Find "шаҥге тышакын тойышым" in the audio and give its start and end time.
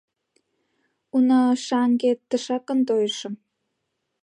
1.65-3.33